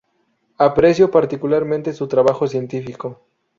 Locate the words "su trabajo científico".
1.93-3.21